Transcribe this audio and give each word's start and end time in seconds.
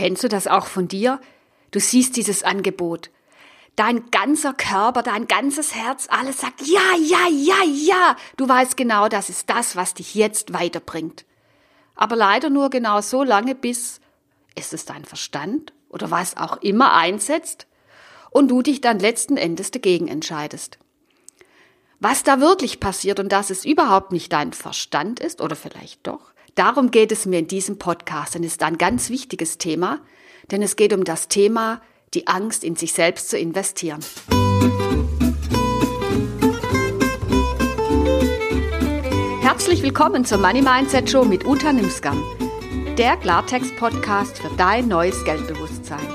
Kennst 0.00 0.24
du 0.24 0.28
das 0.28 0.46
auch 0.46 0.64
von 0.64 0.88
dir? 0.88 1.20
Du 1.72 1.78
siehst 1.78 2.16
dieses 2.16 2.42
Angebot. 2.42 3.10
Dein 3.76 4.10
ganzer 4.10 4.54
Körper, 4.54 5.02
dein 5.02 5.28
ganzes 5.28 5.74
Herz, 5.74 6.06
alles 6.08 6.40
sagt 6.40 6.62
ja, 6.62 6.96
ja, 6.98 7.28
ja, 7.28 7.62
ja. 7.66 8.16
Du 8.38 8.48
weißt 8.48 8.78
genau, 8.78 9.08
das 9.08 9.28
ist 9.28 9.50
das, 9.50 9.76
was 9.76 9.92
dich 9.92 10.14
jetzt 10.14 10.54
weiterbringt. 10.54 11.26
Aber 11.96 12.16
leider 12.16 12.48
nur 12.48 12.70
genau 12.70 13.02
so 13.02 13.22
lange, 13.22 13.54
bis 13.54 14.00
ist 14.54 14.72
es 14.72 14.86
dein 14.86 15.04
Verstand 15.04 15.74
oder 15.90 16.10
was 16.10 16.34
auch 16.34 16.56
immer 16.62 16.94
einsetzt 16.94 17.66
und 18.30 18.48
du 18.48 18.62
dich 18.62 18.80
dann 18.80 19.00
letzten 19.00 19.36
Endes 19.36 19.70
dagegen 19.70 20.08
entscheidest. 20.08 20.78
Was 21.98 22.22
da 22.22 22.40
wirklich 22.40 22.80
passiert 22.80 23.20
und 23.20 23.30
dass 23.30 23.50
es 23.50 23.66
überhaupt 23.66 24.12
nicht 24.12 24.32
dein 24.32 24.54
Verstand 24.54 25.20
ist 25.20 25.42
oder 25.42 25.56
vielleicht 25.56 26.06
doch, 26.06 26.32
darum 26.60 26.90
geht 26.90 27.10
es 27.10 27.24
mir 27.24 27.38
in 27.38 27.46
diesem 27.46 27.78
Podcast 27.78 28.36
und 28.36 28.42
ist 28.42 28.62
ein 28.62 28.76
ganz 28.76 29.08
wichtiges 29.08 29.56
Thema, 29.56 29.98
denn 30.50 30.60
es 30.60 30.76
geht 30.76 30.92
um 30.92 31.04
das 31.04 31.28
Thema, 31.28 31.80
die 32.12 32.26
Angst 32.26 32.64
in 32.64 32.76
sich 32.76 32.92
selbst 32.92 33.30
zu 33.30 33.38
investieren. 33.38 34.00
Herzlich 39.40 39.82
willkommen 39.82 40.26
zur 40.26 40.36
Money 40.36 40.60
Mindset 40.60 41.08
Show 41.08 41.24
mit 41.24 41.46
Uta 41.46 41.72
Nimskam, 41.72 42.22
der 42.98 43.16
Klartext-Podcast 43.16 44.38
für 44.38 44.54
dein 44.58 44.86
neues 44.86 45.24
Geldbewusstsein 45.24 46.06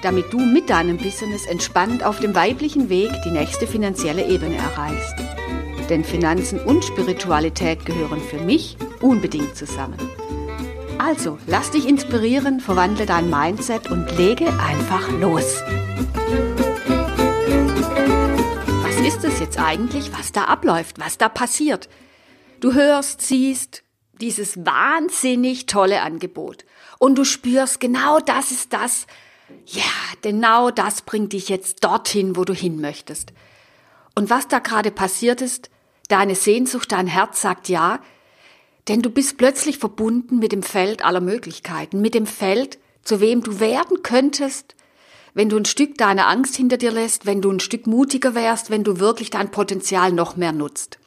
damit 0.00 0.32
du 0.32 0.38
mit 0.38 0.70
deinem 0.70 0.96
Business 0.96 1.44
entspannt 1.46 2.04
auf 2.04 2.20
dem 2.20 2.32
weiblichen 2.32 2.88
Weg 2.88 3.10
die 3.24 3.32
nächste 3.32 3.66
finanzielle 3.66 4.24
Ebene 4.24 4.54
erreichst. 4.54 5.16
Denn 5.90 6.04
Finanzen 6.04 6.60
und 6.60 6.84
Spiritualität 6.84 7.84
gehören 7.84 8.20
für 8.20 8.38
mich 8.38 8.76
unbedingt 9.00 9.56
zusammen. 9.56 9.98
Also, 10.98 11.38
lass 11.46 11.70
dich 11.70 11.86
inspirieren, 11.88 12.60
verwandle 12.60 13.06
dein 13.06 13.30
Mindset 13.30 13.90
und 13.90 14.10
lege 14.18 14.48
einfach 14.60 15.08
los. 15.12 15.62
Was 18.82 19.00
ist 19.06 19.24
es 19.24 19.38
jetzt 19.38 19.58
eigentlich, 19.58 20.12
was 20.12 20.32
da 20.32 20.44
abläuft, 20.44 20.98
was 20.98 21.16
da 21.16 21.28
passiert? 21.28 21.88
Du 22.60 22.74
hörst, 22.74 23.22
siehst 23.22 23.84
dieses 24.20 24.64
wahnsinnig 24.66 25.66
tolle 25.66 26.02
Angebot 26.02 26.64
und 26.98 27.16
du 27.16 27.24
spürst, 27.24 27.78
genau 27.78 28.18
das 28.18 28.50
ist 28.50 28.72
das, 28.72 29.06
ja, 29.66 29.82
genau 30.22 30.70
das 30.70 31.02
bringt 31.02 31.32
dich 31.32 31.48
jetzt 31.48 31.84
dorthin, 31.84 32.36
wo 32.36 32.44
du 32.44 32.52
hin 32.52 32.80
möchtest. 32.80 33.32
Und 34.16 34.30
was 34.30 34.48
da 34.48 34.58
gerade 34.58 34.90
passiert 34.90 35.40
ist, 35.40 35.70
deine 36.08 36.34
Sehnsucht, 36.34 36.90
dein 36.90 37.06
Herz 37.06 37.40
sagt 37.40 37.68
ja, 37.68 38.00
denn 38.88 39.02
du 39.02 39.10
bist 39.10 39.36
plötzlich 39.36 39.78
verbunden 39.78 40.38
mit 40.38 40.52
dem 40.52 40.62
Feld 40.62 41.04
aller 41.04 41.20
Möglichkeiten, 41.20 42.00
mit 42.00 42.14
dem 42.14 42.26
Feld, 42.26 42.78
zu 43.02 43.20
wem 43.20 43.42
du 43.42 43.60
werden 43.60 44.02
könntest, 44.02 44.74
wenn 45.34 45.48
du 45.48 45.56
ein 45.56 45.66
Stück 45.66 45.98
deiner 45.98 46.26
Angst 46.26 46.56
hinter 46.56 46.78
dir 46.78 46.90
lässt, 46.90 47.26
wenn 47.26 47.42
du 47.42 47.50
ein 47.50 47.60
Stück 47.60 47.86
mutiger 47.86 48.34
wärst, 48.34 48.70
wenn 48.70 48.84
du 48.84 48.98
wirklich 48.98 49.30
dein 49.30 49.50
Potenzial 49.50 50.12
noch 50.12 50.36
mehr 50.36 50.52
nutzt. 50.52 50.98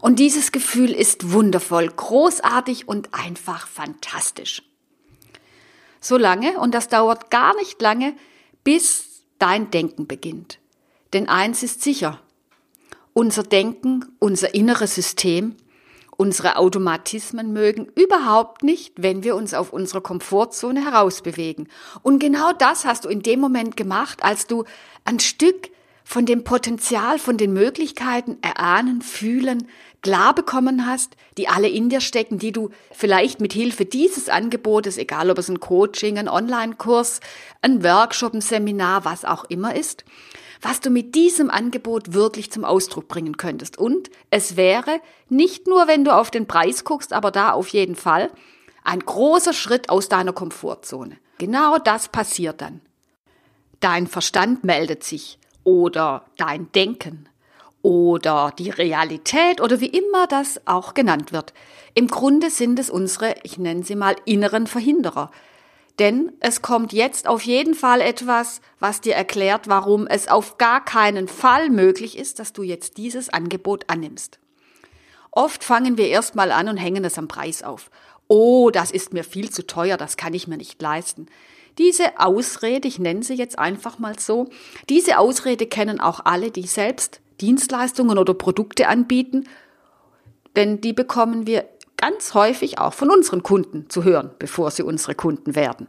Und 0.00 0.18
dieses 0.18 0.52
Gefühl 0.52 0.90
ist 0.90 1.32
wundervoll, 1.32 1.88
großartig 1.88 2.88
und 2.88 3.14
einfach 3.14 3.66
fantastisch. 3.66 4.62
So 6.00 6.16
lange, 6.16 6.58
und 6.58 6.74
das 6.74 6.88
dauert 6.88 7.30
gar 7.30 7.54
nicht 7.56 7.80
lange, 7.80 8.14
bis 8.64 9.22
dein 9.38 9.70
Denken 9.70 10.06
beginnt. 10.06 10.58
Denn 11.12 11.28
eins 11.28 11.62
ist 11.62 11.82
sicher, 11.82 12.20
unser 13.12 13.42
Denken, 13.42 14.04
unser 14.18 14.54
inneres 14.54 14.94
System, 14.94 15.56
unsere 16.18 16.56
Automatismen 16.56 17.52
mögen 17.52 17.86
überhaupt 17.94 18.64
nicht, 18.64 18.92
wenn 18.96 19.22
wir 19.22 19.36
uns 19.36 19.54
auf 19.54 19.72
unserer 19.72 20.00
Komfortzone 20.00 20.84
herausbewegen. 20.84 21.68
Und 22.02 22.18
genau 22.18 22.52
das 22.52 22.84
hast 22.84 23.04
du 23.04 23.08
in 23.08 23.22
dem 23.22 23.38
Moment 23.38 23.76
gemacht, 23.76 24.24
als 24.24 24.48
du 24.48 24.64
ein 25.04 25.20
Stück 25.20 25.70
von 26.02 26.26
dem 26.26 26.42
Potenzial, 26.42 27.20
von 27.20 27.36
den 27.36 27.52
Möglichkeiten 27.52 28.36
erahnen, 28.42 29.00
fühlen, 29.00 29.68
klar 30.02 30.34
bekommen 30.34 30.86
hast, 30.86 31.16
die 31.36 31.48
alle 31.48 31.68
in 31.68 31.88
dir 31.88 32.00
stecken, 32.00 32.40
die 32.40 32.50
du 32.50 32.70
vielleicht 32.90 33.40
mit 33.40 33.52
Hilfe 33.52 33.84
dieses 33.84 34.28
Angebotes, 34.28 34.98
egal 34.98 35.30
ob 35.30 35.38
es 35.38 35.48
ein 35.48 35.60
Coaching, 35.60 36.18
ein 36.18 36.28
Online-Kurs, 36.28 37.20
ein 37.62 37.84
Workshop, 37.84 38.34
ein 38.34 38.40
Seminar, 38.40 39.04
was 39.04 39.24
auch 39.24 39.44
immer 39.44 39.76
ist, 39.76 40.04
was 40.60 40.80
du 40.80 40.90
mit 40.90 41.14
diesem 41.14 41.50
Angebot 41.50 42.12
wirklich 42.12 42.50
zum 42.50 42.64
Ausdruck 42.64 43.08
bringen 43.08 43.36
könntest. 43.36 43.78
Und 43.78 44.10
es 44.30 44.56
wäre 44.56 45.00
nicht 45.28 45.66
nur, 45.66 45.86
wenn 45.86 46.04
du 46.04 46.14
auf 46.14 46.30
den 46.30 46.46
Preis 46.46 46.84
guckst, 46.84 47.12
aber 47.12 47.30
da 47.30 47.52
auf 47.52 47.68
jeden 47.68 47.96
Fall 47.96 48.30
ein 48.84 49.00
großer 49.00 49.52
Schritt 49.52 49.90
aus 49.90 50.08
deiner 50.08 50.32
Komfortzone. 50.32 51.18
Genau 51.38 51.78
das 51.78 52.08
passiert 52.08 52.60
dann. 52.60 52.80
Dein 53.80 54.06
Verstand 54.06 54.64
meldet 54.64 55.04
sich 55.04 55.38
oder 55.62 56.24
dein 56.36 56.72
Denken 56.72 57.28
oder 57.82 58.52
die 58.58 58.70
Realität 58.70 59.60
oder 59.60 59.80
wie 59.80 59.86
immer 59.86 60.26
das 60.26 60.60
auch 60.66 60.94
genannt 60.94 61.32
wird. 61.32 61.52
Im 61.94 62.08
Grunde 62.08 62.50
sind 62.50 62.78
es 62.78 62.90
unsere, 62.90 63.36
ich 63.44 63.58
nenne 63.58 63.84
sie 63.84 63.94
mal, 63.94 64.16
inneren 64.24 64.66
Verhinderer. 64.66 65.30
Denn 65.98 66.32
es 66.38 66.62
kommt 66.62 66.92
jetzt 66.92 67.26
auf 67.26 67.42
jeden 67.42 67.74
Fall 67.74 68.00
etwas, 68.00 68.60
was 68.78 69.00
dir 69.00 69.14
erklärt, 69.14 69.66
warum 69.66 70.06
es 70.06 70.28
auf 70.28 70.56
gar 70.56 70.84
keinen 70.84 71.26
Fall 71.26 71.70
möglich 71.70 72.16
ist, 72.16 72.38
dass 72.38 72.52
du 72.52 72.62
jetzt 72.62 72.98
dieses 72.98 73.30
Angebot 73.30 73.84
annimmst. 73.88 74.38
Oft 75.32 75.64
fangen 75.64 75.98
wir 75.98 76.08
erstmal 76.08 76.52
an 76.52 76.68
und 76.68 76.76
hängen 76.76 77.04
es 77.04 77.18
am 77.18 77.28
Preis 77.28 77.62
auf. 77.62 77.90
Oh, 78.28 78.70
das 78.70 78.90
ist 78.90 79.12
mir 79.12 79.24
viel 79.24 79.50
zu 79.50 79.66
teuer, 79.66 79.96
das 79.96 80.16
kann 80.16 80.34
ich 80.34 80.46
mir 80.46 80.56
nicht 80.56 80.80
leisten. 80.80 81.26
Diese 81.78 82.18
Ausrede, 82.20 82.88
ich 82.88 82.98
nenne 82.98 83.22
sie 83.22 83.34
jetzt 83.34 83.58
einfach 83.58 83.98
mal 83.98 84.18
so, 84.18 84.48
diese 84.88 85.18
Ausrede 85.18 85.66
kennen 85.66 86.00
auch 86.00 86.20
alle, 86.24 86.50
die 86.50 86.66
selbst 86.66 87.20
Dienstleistungen 87.40 88.18
oder 88.18 88.34
Produkte 88.34 88.88
anbieten, 88.88 89.44
denn 90.56 90.80
die 90.80 90.92
bekommen 90.92 91.46
wir 91.46 91.68
ganz 91.98 92.32
häufig 92.32 92.78
auch 92.78 92.94
von 92.94 93.10
unseren 93.10 93.42
Kunden 93.42 93.90
zu 93.90 94.04
hören, 94.04 94.30
bevor 94.38 94.70
sie 94.70 94.82
unsere 94.82 95.14
Kunden 95.14 95.54
werden. 95.54 95.88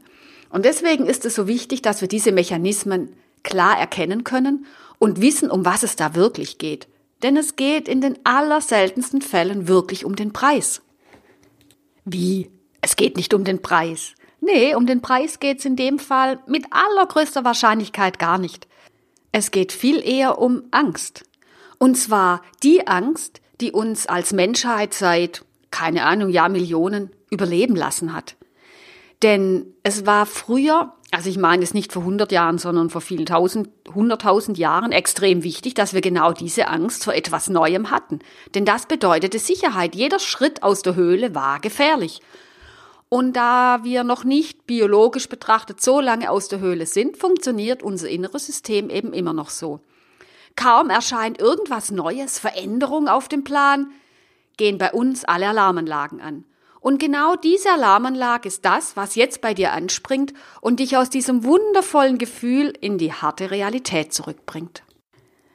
Und 0.49 0.65
deswegen 0.65 1.05
ist 1.05 1.25
es 1.25 1.35
so 1.35 1.47
wichtig, 1.47 1.81
dass 1.81 2.01
wir 2.01 2.09
diese 2.09 2.33
Mechanismen 2.33 3.15
klar 3.43 3.79
erkennen 3.79 4.25
können 4.25 4.65
und 4.97 5.21
wissen, 5.21 5.49
um 5.49 5.63
was 5.63 5.83
es 5.83 5.95
da 5.95 6.15
wirklich 6.15 6.57
geht. 6.57 6.87
Denn 7.23 7.37
es 7.37 7.55
geht 7.55 7.87
in 7.87 8.01
den 8.01 8.17
allerseltensten 8.25 9.21
Fällen 9.21 9.67
wirklich 9.67 10.03
um 10.03 10.15
den 10.15 10.33
Preis. 10.33 10.81
Wie? 12.05 12.49
Es 12.81 12.95
geht 12.95 13.17
nicht 13.17 13.33
um 13.33 13.43
den 13.43 13.61
Preis. 13.61 14.15
Nee, 14.41 14.73
um 14.73 14.85
den 14.85 15.01
Preis 15.01 15.39
geht's 15.39 15.65
in 15.65 15.75
dem 15.75 15.99
Fall 15.99 16.39
mit 16.47 16.65
allergrößter 16.71 17.43
Wahrscheinlichkeit 17.43 18.19
gar 18.19 18.37
nicht. 18.37 18.67
Es 19.31 19.51
geht 19.51 19.71
viel 19.71 20.03
eher 20.03 20.39
um 20.39 20.63
Angst. 20.71 21.25
Und 21.77 21.95
zwar 21.95 22.41
die 22.63 22.87
Angst, 22.87 23.41
die 23.61 23.71
uns 23.71 24.07
als 24.07 24.33
Menschheit 24.33 24.93
seit, 24.93 25.45
keine 25.71 26.05
Ahnung, 26.05 26.29
Jahrmillionen 26.29 27.11
überleben 27.29 27.75
lassen 27.75 28.13
hat. 28.13 28.35
Denn 29.21 29.73
es 29.83 30.05
war 30.05 30.25
früher, 30.25 30.93
also 31.11 31.29
ich 31.29 31.37
meine 31.37 31.63
es 31.63 31.73
nicht 31.73 31.91
vor 31.91 32.03
100 32.03 32.31
Jahren, 32.31 32.57
sondern 32.57 32.89
vor 32.89 33.01
vielen 33.01 33.25
tausend, 33.25 33.69
hunderttausend 33.93 34.57
Jahren 34.57 34.91
extrem 34.93 35.43
wichtig, 35.43 35.73
dass 35.73 35.93
wir 35.93 36.01
genau 36.01 36.31
diese 36.31 36.69
Angst 36.69 37.03
vor 37.03 37.13
etwas 37.13 37.49
Neuem 37.49 37.91
hatten. 37.91 38.19
Denn 38.55 38.63
das 38.63 38.85
bedeutete 38.85 39.39
Sicherheit. 39.39 39.93
Jeder 39.95 40.19
Schritt 40.19 40.63
aus 40.63 40.81
der 40.83 40.95
Höhle 40.95 41.35
war 41.35 41.59
gefährlich. 41.59 42.21
Und 43.09 43.33
da 43.33 43.79
wir 43.83 44.03
noch 44.03 44.23
nicht 44.23 44.67
biologisch 44.67 45.27
betrachtet 45.27 45.81
so 45.81 45.99
lange 45.99 46.29
aus 46.29 46.47
der 46.47 46.59
Höhle 46.59 46.85
sind, 46.85 47.17
funktioniert 47.17 47.83
unser 47.83 48.07
inneres 48.07 48.45
System 48.45 48.89
eben 48.89 49.13
immer 49.13 49.33
noch 49.33 49.49
so. 49.49 49.81
Kaum 50.55 50.89
erscheint 50.89 51.39
irgendwas 51.39 51.89
Neues, 51.89 52.37
Veränderung 52.37 53.07
auf 53.07 53.27
dem 53.27 53.43
Plan, 53.43 53.91
gehen 54.59 54.77
bei 54.77 54.91
uns 54.91 55.25
alle 55.25 55.47
Alarmanlagen 55.47 56.21
an. 56.21 56.45
Und 56.79 56.99
genau 56.99 57.35
diese 57.35 57.71
Alarmanlage 57.71 58.47
ist 58.47 58.63
das, 58.63 58.95
was 58.95 59.15
jetzt 59.15 59.41
bei 59.41 59.55
dir 59.55 59.73
anspringt 59.73 60.33
und 60.61 60.79
dich 60.79 60.95
aus 60.95 61.09
diesem 61.09 61.43
wundervollen 61.43 62.19
Gefühl 62.19 62.73
in 62.79 62.99
die 62.99 63.11
harte 63.11 63.49
Realität 63.49 64.13
zurückbringt. 64.13 64.83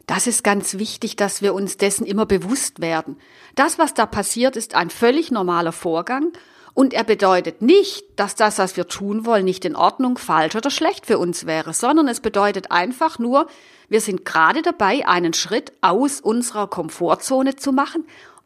Das 0.06 0.26
ist 0.26 0.44
ganz 0.44 0.74
wichtig, 0.74 1.16
dass 1.16 1.40
wir 1.40 1.54
uns 1.54 1.78
dessen 1.78 2.04
immer 2.04 2.26
bewusst 2.26 2.80
werden. 2.80 3.16
Das, 3.54 3.78
was 3.78 3.94
da 3.94 4.04
passiert, 4.04 4.56
ist 4.56 4.74
ein 4.74 4.90
völlig 4.90 5.30
normaler 5.30 5.72
Vorgang 5.72 6.32
und 6.74 6.92
er 6.92 7.04
bedeutet 7.04 7.62
nicht, 7.62 8.04
dass 8.16 8.34
das, 8.34 8.58
was 8.58 8.76
wir 8.76 8.88
tun 8.88 9.24
wollen, 9.24 9.44
nicht 9.44 9.64
in 9.64 9.76
Ordnung, 9.76 10.18
falsch 10.18 10.56
oder 10.56 10.70
schlecht 10.70 11.06
für 11.06 11.18
uns 11.18 11.46
wäre, 11.46 11.72
sondern 11.72 12.08
es 12.08 12.20
bedeutet 12.20 12.70
einfach 12.70 13.18
nur, 13.18 13.46
wir 13.88 14.00
sind 14.00 14.24
gerade 14.24 14.60
dabei, 14.60 15.06
einen 15.06 15.34
Schritt 15.34 15.72
aus 15.80 16.20
unserer 16.20 16.66
Komfortzone 16.66 17.56
zu 17.56 17.72
machen. 17.72 18.04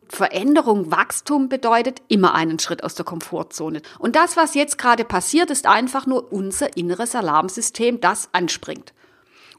Veränderung, 0.08 0.90
Wachstum 0.90 1.48
bedeutet 1.48 2.02
immer 2.08 2.34
einen 2.34 2.58
Schritt 2.58 2.82
aus 2.84 2.94
der 2.94 3.04
Komfortzone. 3.04 3.82
Und 3.98 4.16
das, 4.16 4.36
was 4.36 4.54
jetzt 4.54 4.78
gerade 4.78 5.04
passiert, 5.04 5.50
ist 5.50 5.66
einfach 5.66 6.06
nur 6.06 6.32
unser 6.32 6.76
inneres 6.76 7.14
Alarmsystem, 7.14 8.00
das 8.00 8.28
anspringt. 8.32 8.94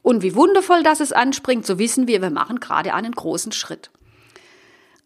Und 0.02 0.24
wie 0.24 0.36
wundervoll 0.36 0.84
das 0.84 1.00
es 1.00 1.12
anspringt, 1.12 1.66
so 1.66 1.78
wissen 1.78 2.08
wir, 2.08 2.22
wir 2.22 2.30
machen 2.30 2.60
gerade 2.60 2.94
einen 2.94 3.12
großen 3.12 3.52
Schritt. 3.52 3.92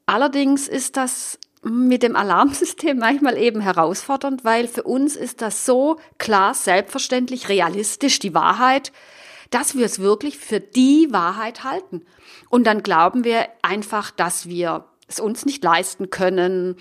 Allerdings 0.05 0.67
ist 0.67 0.97
das 0.97 1.39
mit 1.63 2.03
dem 2.03 2.15
Alarmsystem 2.15 2.97
manchmal 2.99 3.37
eben 3.37 3.61
herausfordernd, 3.61 4.43
weil 4.43 4.67
für 4.67 4.83
uns 4.83 5.15
ist 5.15 5.41
das 5.41 5.65
so 5.65 5.99
klar, 6.17 6.53
selbstverständlich, 6.53 7.49
realistisch, 7.49 8.19
die 8.19 8.33
Wahrheit, 8.33 8.91
dass 9.49 9.77
wir 9.77 9.85
es 9.85 9.99
wirklich 9.99 10.37
für 10.37 10.59
die 10.59 11.07
Wahrheit 11.11 11.63
halten. 11.63 12.05
Und 12.49 12.65
dann 12.65 12.83
glauben 12.83 13.23
wir 13.23 13.47
einfach, 13.61 14.11
dass 14.11 14.47
wir 14.47 14.85
es 15.07 15.19
uns 15.19 15.45
nicht 15.45 15.63
leisten 15.63 16.09
können, 16.09 16.75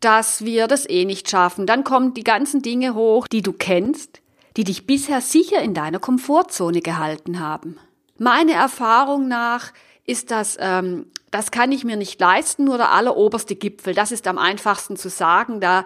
dass 0.00 0.44
wir 0.44 0.66
das 0.66 0.88
eh 0.88 1.04
nicht 1.04 1.30
schaffen. 1.30 1.66
Dann 1.66 1.84
kommen 1.84 2.14
die 2.14 2.24
ganzen 2.24 2.62
Dinge 2.62 2.94
hoch, 2.94 3.28
die 3.28 3.42
du 3.42 3.52
kennst, 3.52 4.20
die 4.56 4.64
dich 4.64 4.86
bisher 4.86 5.20
sicher 5.20 5.60
in 5.62 5.74
deiner 5.74 5.98
Komfortzone 5.98 6.80
gehalten 6.80 7.38
haben. 7.40 7.78
Meine 8.18 8.52
Erfahrung 8.52 9.28
nach 9.28 9.72
ist 10.06 10.30
das, 10.30 10.56
ähm, 10.60 11.06
das 11.30 11.50
kann 11.50 11.70
ich 11.72 11.84
mir 11.84 11.96
nicht 11.96 12.20
leisten, 12.20 12.64
nur 12.64 12.76
der 12.76 12.90
alleroberste 12.90 13.54
Gipfel. 13.54 13.94
Das 13.94 14.10
ist 14.10 14.26
am 14.26 14.38
einfachsten 14.38 14.96
zu 14.96 15.08
sagen. 15.08 15.60
Da, 15.60 15.84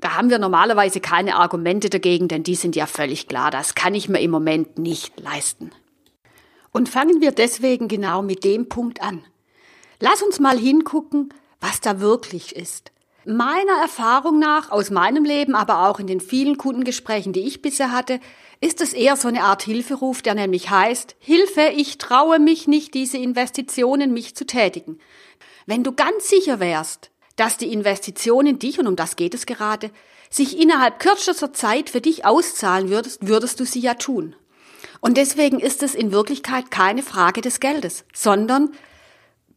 da 0.00 0.16
haben 0.16 0.30
wir 0.30 0.38
normalerweise 0.38 1.00
keine 1.00 1.36
Argumente 1.36 1.88
dagegen, 1.88 2.28
denn 2.28 2.42
die 2.42 2.56
sind 2.56 2.74
ja 2.74 2.86
völlig 2.86 3.28
klar. 3.28 3.50
Das 3.50 3.74
kann 3.74 3.94
ich 3.94 4.08
mir 4.08 4.20
im 4.20 4.30
Moment 4.30 4.78
nicht 4.78 5.20
leisten. 5.20 5.70
Und 6.72 6.88
fangen 6.88 7.20
wir 7.20 7.32
deswegen 7.32 7.86
genau 7.86 8.22
mit 8.22 8.44
dem 8.44 8.68
Punkt 8.68 9.02
an. 9.02 9.22
Lass 10.04 10.20
uns 10.20 10.40
mal 10.40 10.58
hingucken, 10.58 11.32
was 11.60 11.80
da 11.80 12.00
wirklich 12.00 12.56
ist. 12.56 12.90
Meiner 13.24 13.80
Erfahrung 13.80 14.40
nach, 14.40 14.72
aus 14.72 14.90
meinem 14.90 15.24
Leben, 15.24 15.54
aber 15.54 15.88
auch 15.88 16.00
in 16.00 16.08
den 16.08 16.18
vielen 16.18 16.58
Kundengesprächen, 16.58 17.32
die 17.32 17.46
ich 17.46 17.62
bisher 17.62 17.92
hatte, 17.92 18.18
ist 18.60 18.80
es 18.80 18.94
eher 18.94 19.14
so 19.14 19.28
eine 19.28 19.44
Art 19.44 19.62
Hilferuf, 19.62 20.20
der 20.20 20.34
nämlich 20.34 20.70
heißt, 20.70 21.14
Hilfe, 21.20 21.70
ich 21.76 21.98
traue 21.98 22.40
mich 22.40 22.66
nicht, 22.66 22.94
diese 22.94 23.16
Investitionen 23.16 24.12
mich 24.12 24.34
zu 24.34 24.44
tätigen. 24.44 24.98
Wenn 25.66 25.84
du 25.84 25.92
ganz 25.92 26.28
sicher 26.28 26.58
wärst, 26.58 27.12
dass 27.36 27.56
die 27.56 27.72
Investitionen 27.72 28.58
dich, 28.58 28.80
und 28.80 28.88
um 28.88 28.96
das 28.96 29.14
geht 29.14 29.34
es 29.34 29.46
gerade, 29.46 29.92
sich 30.30 30.58
innerhalb 30.58 30.98
kürzester 30.98 31.52
Zeit 31.52 31.90
für 31.90 32.00
dich 32.00 32.24
auszahlen 32.24 32.88
würdest, 32.88 33.28
würdest 33.28 33.60
du 33.60 33.64
sie 33.64 33.78
ja 33.78 33.94
tun. 33.94 34.34
Und 35.00 35.16
deswegen 35.16 35.60
ist 35.60 35.80
es 35.84 35.94
in 35.94 36.10
Wirklichkeit 36.10 36.72
keine 36.72 37.04
Frage 37.04 37.40
des 37.40 37.60
Geldes, 37.60 38.04
sondern 38.12 38.72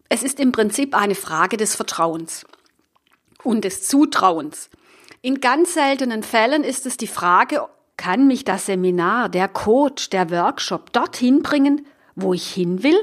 es 0.10 0.24
ist 0.24 0.40
im 0.40 0.52
Prinzip 0.52 0.96
eine 0.96 1.16
Frage 1.16 1.57
des 1.57 1.75
Vertrauens 1.75 2.46
und 3.44 3.66
des 3.66 3.88
Zutrauens. 3.88 4.69
In 5.22 5.42
ganz 5.42 5.74
seltenen 5.74 6.24
Fällen 6.24 6.63
ist 6.63 6.86
es 6.86 6.98
die 6.98 7.07
Frage, 7.07 7.68
kann 7.98 8.28
mich 8.28 8.44
das 8.44 8.66
Seminar, 8.66 9.30
der 9.30 9.48
Coach, 9.48 10.10
der 10.10 10.30
Workshop 10.30 10.92
dorthin 10.94 11.42
bringen, 11.42 11.88
wo 12.16 12.34
ich 12.34 12.48
hin 12.48 12.84
will? 12.84 13.00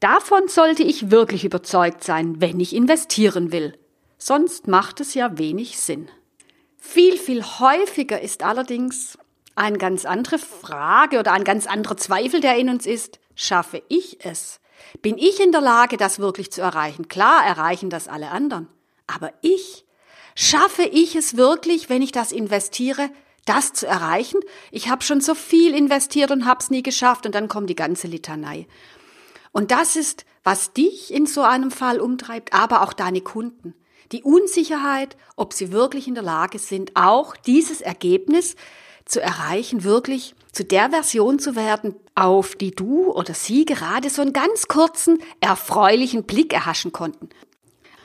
Davon 0.00 0.48
sollte 0.48 0.82
ich 0.82 1.10
wirklich 1.10 1.44
überzeugt 1.44 2.04
sein, 2.04 2.40
wenn 2.40 2.60
ich 2.60 2.74
investieren 2.74 3.52
will. 3.52 3.78
Sonst 4.18 4.66
macht 4.66 5.00
es 5.00 5.14
ja 5.14 5.38
wenig 5.38 5.78
Sinn. 5.78 6.08
Viel, 6.76 7.16
viel 7.18 7.42
häufiger 7.42 8.20
ist 8.20 8.42
allerdings 8.42 9.18
eine 9.54 9.78
ganz 9.78 10.04
andere 10.04 10.38
Frage 10.38 11.18
oder 11.18 11.32
ein 11.32 11.44
ganz 11.44 11.66
anderer 11.66 11.96
Zweifel, 11.96 12.40
der 12.40 12.56
in 12.56 12.68
uns 12.68 12.86
ist. 12.86 13.18
Schaffe 13.34 13.82
ich 13.88 14.24
es? 14.24 14.60
Bin 15.02 15.18
ich 15.18 15.40
in 15.40 15.52
der 15.52 15.60
Lage, 15.60 15.96
das 15.96 16.18
wirklich 16.18 16.50
zu 16.50 16.60
erreichen? 16.60 17.08
Klar 17.08 17.44
erreichen 17.44 17.90
das 17.90 18.08
alle 18.08 18.30
anderen. 18.30 18.68
Aber 19.06 19.32
ich, 19.40 19.84
schaffe 20.34 20.82
ich 20.82 21.16
es 21.16 21.36
wirklich, 21.36 21.88
wenn 21.88 22.02
ich 22.02 22.12
das 22.12 22.32
investiere, 22.32 23.10
das 23.44 23.72
zu 23.72 23.86
erreichen? 23.86 24.40
Ich 24.70 24.88
habe 24.88 25.02
schon 25.02 25.20
so 25.20 25.34
viel 25.34 25.74
investiert 25.74 26.30
und 26.30 26.46
hab's 26.46 26.70
nie 26.70 26.82
geschafft 26.82 27.26
und 27.26 27.34
dann 27.34 27.48
kommt 27.48 27.70
die 27.70 27.76
ganze 27.76 28.06
Litanei. 28.06 28.66
Und 29.52 29.70
das 29.70 29.96
ist, 29.96 30.24
was 30.44 30.72
dich 30.72 31.12
in 31.12 31.26
so 31.26 31.42
einem 31.42 31.70
Fall 31.70 32.00
umtreibt, 32.00 32.52
aber 32.52 32.82
auch 32.82 32.92
deine 32.92 33.20
Kunden. 33.20 33.74
Die 34.12 34.22
Unsicherheit, 34.22 35.16
ob 35.34 35.52
sie 35.52 35.72
wirklich 35.72 36.06
in 36.06 36.14
der 36.14 36.22
Lage 36.22 36.58
sind, 36.58 36.92
auch 36.94 37.36
dieses 37.36 37.80
Ergebnis 37.80 38.54
zu 39.04 39.20
erreichen, 39.20 39.82
wirklich 39.82 40.34
zu 40.56 40.64
der 40.64 40.88
Version 40.88 41.38
zu 41.38 41.54
werden, 41.54 41.94
auf 42.14 42.54
die 42.54 42.70
du 42.70 43.12
oder 43.12 43.34
sie 43.34 43.66
gerade 43.66 44.08
so 44.08 44.22
einen 44.22 44.32
ganz 44.32 44.68
kurzen, 44.68 45.18
erfreulichen 45.40 46.24
Blick 46.24 46.54
erhaschen 46.54 46.92
konnten. 46.92 47.28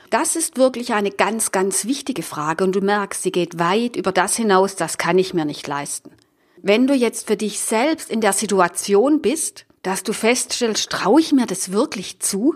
Das 0.09 0.35
ist 0.35 0.57
wirklich 0.57 0.93
eine 0.93 1.11
ganz, 1.11 1.53
ganz 1.53 1.85
wichtige 1.85 2.23
Frage 2.23 2.65
und 2.65 2.75
du 2.75 2.81
merkst, 2.81 3.23
sie 3.23 3.31
geht 3.31 3.57
weit 3.57 3.95
über 3.95 4.11
das 4.11 4.35
hinaus, 4.35 4.75
das 4.75 4.97
kann 4.97 5.17
ich 5.17 5.33
mir 5.33 5.45
nicht 5.45 5.65
leisten. 5.65 6.11
Wenn 6.57 6.87
du 6.87 6.93
jetzt 6.93 7.27
für 7.27 7.37
dich 7.37 7.61
selbst 7.61 8.11
in 8.11 8.19
der 8.19 8.33
Situation 8.33 9.21
bist, 9.21 9.65
dass 9.81 10.03
du 10.03 10.11
feststellst, 10.11 10.89
traue 10.89 11.21
ich 11.21 11.31
mir 11.31 11.45
das 11.45 11.71
wirklich 11.71 12.19
zu? 12.19 12.55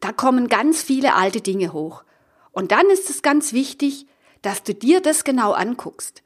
Da 0.00 0.12
kommen 0.12 0.48
ganz 0.48 0.82
viele 0.82 1.14
alte 1.14 1.42
Dinge 1.42 1.74
hoch. 1.74 2.02
Und 2.50 2.72
dann 2.72 2.86
ist 2.86 3.10
es 3.10 3.20
ganz 3.20 3.52
wichtig, 3.52 4.06
dass 4.40 4.62
du 4.62 4.74
dir 4.74 5.02
das 5.02 5.24
genau 5.24 5.52
anguckst. 5.52 6.22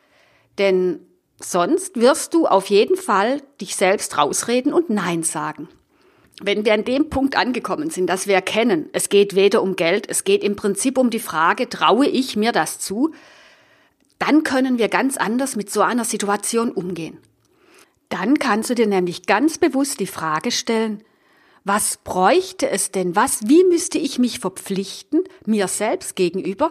Denn 0.59 1.01
sonst 1.41 2.01
wirst 2.01 2.35
du 2.35 2.47
auf 2.47 2.71
jeden 2.71 2.97
Fall 2.97 3.43
dich 3.61 3.77
selbst 3.77 4.17
rausreden 4.19 4.73
und 4.73 4.91
Nein 4.91 5.23
sagen 5.23 5.69
wenn 6.41 6.65
wir 6.65 6.75
an 6.75 6.85
dem 6.85 7.09
Punkt 7.09 7.37
angekommen 7.37 7.91
sind, 7.91 8.09
dass 8.09 8.27
wir 8.27 8.35
erkennen, 8.35 8.91
es 8.93 9.09
geht 9.09 9.35
weder 9.35 9.63
um 9.63 9.77
Geld, 9.77 10.09
es 10.09 10.25
geht 10.25 10.45
im 10.45 10.57
Prinzip 10.57 10.99
um 10.99 11.11
die 11.11 11.19
Frage, 11.19 11.69
traue 11.69 12.07
ich 12.07 12.37
mir 12.37 12.53
das 12.53 12.79
zu, 12.79 13.13
dann 14.19 14.43
können 14.43 14.79
wir 14.79 14.89
ganz 14.89 15.17
anders 15.17 15.57
mit 15.57 15.71
so 15.71 15.83
einer 15.83 16.05
Situation 16.05 16.71
umgehen. 16.71 17.19
Dann 18.09 18.39
kannst 18.39 18.71
du 18.71 18.75
dir 18.75 18.87
nämlich 18.87 19.27
ganz 19.27 19.59
bewusst 19.59 19.99
die 19.99 20.07
Frage 20.07 20.51
stellen, 20.51 21.03
was 21.65 21.97
bräuchte 21.97 22.69
es 22.69 22.93
denn, 22.93 23.17
was, 23.17 23.49
wie 23.49 23.65
müsste 23.65 23.99
ich 23.99 24.19
mich 24.19 24.39
verpflichten, 24.39 25.25
mir 25.47 25.69
selbst 25.69 26.17
gegenüber, 26.17 26.71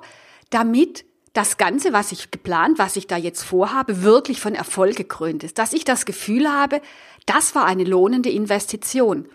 damit 0.50 1.06
das 1.36 1.58
Ganze, 1.58 1.92
was 1.94 2.12
ich 2.14 2.32
geplant, 2.32 2.80
was 2.80 2.96
ich 2.96 3.08
da 3.08 3.18
jetzt 3.18 3.44
vorhabe, 3.44 4.04
wirklich 4.04 4.40
von 4.40 4.56
Erfolg 4.56 4.96
gekrönt 4.96 5.44
ist, 5.44 5.60
dass 5.60 5.74
ich 5.74 5.84
das 5.84 6.06
Gefühl 6.06 6.52
habe, 6.52 6.82
das 7.26 7.54
war 7.56 7.66
eine 7.66 7.84
lohnende 7.84 8.30
Investition. 8.30 9.28